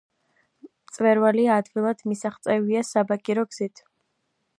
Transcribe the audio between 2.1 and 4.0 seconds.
მისაღწევია საბაგირო გზით.